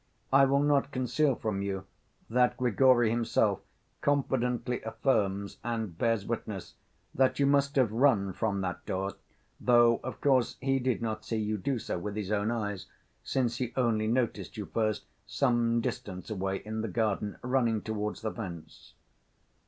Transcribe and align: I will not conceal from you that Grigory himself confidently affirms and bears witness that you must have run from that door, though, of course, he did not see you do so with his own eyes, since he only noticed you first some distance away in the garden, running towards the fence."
I 0.33 0.45
will 0.45 0.63
not 0.63 0.91
conceal 0.91 1.35
from 1.35 1.61
you 1.61 1.85
that 2.27 2.57
Grigory 2.57 3.11
himself 3.11 3.59
confidently 4.01 4.81
affirms 4.81 5.59
and 5.63 5.95
bears 5.95 6.25
witness 6.25 6.73
that 7.13 7.37
you 7.37 7.45
must 7.45 7.75
have 7.75 7.91
run 7.91 8.33
from 8.33 8.61
that 8.61 8.83
door, 8.87 9.13
though, 9.59 9.97
of 10.03 10.19
course, 10.19 10.57
he 10.59 10.79
did 10.79 11.03
not 11.03 11.23
see 11.23 11.37
you 11.37 11.55
do 11.59 11.77
so 11.77 11.99
with 11.99 12.15
his 12.15 12.31
own 12.31 12.49
eyes, 12.49 12.87
since 13.21 13.57
he 13.57 13.73
only 13.77 14.07
noticed 14.07 14.57
you 14.57 14.65
first 14.65 15.05
some 15.27 15.81
distance 15.81 16.31
away 16.31 16.55
in 16.57 16.81
the 16.81 16.87
garden, 16.87 17.37
running 17.43 17.79
towards 17.83 18.23
the 18.23 18.31
fence." 18.33 18.95